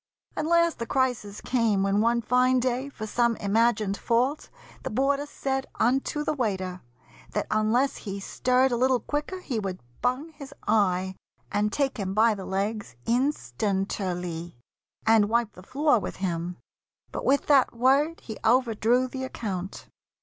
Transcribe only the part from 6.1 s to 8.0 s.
the waiter, that unless